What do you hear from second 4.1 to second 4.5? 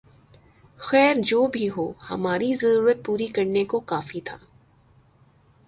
تھا